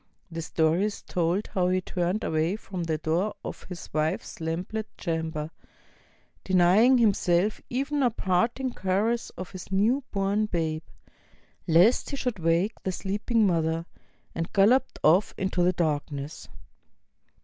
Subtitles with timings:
[0.31, 4.87] The story is told how he turned away from the door of his wife's lamplit
[4.97, 5.51] chamber,
[6.43, 10.81] deny ing himself even a parting caress of his new born babe,
[11.67, 13.85] lest he should wake the sleeping mother,
[14.33, 16.49] and galloped off into the darkness.